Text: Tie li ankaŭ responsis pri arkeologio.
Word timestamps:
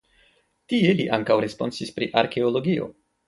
Tie 0.73 0.95
li 1.01 1.05
ankaŭ 1.17 1.37
responsis 1.45 1.93
pri 1.99 2.09
arkeologio. 2.25 2.89